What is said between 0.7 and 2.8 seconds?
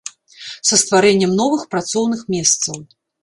стварэннем новых працоўных месцаў.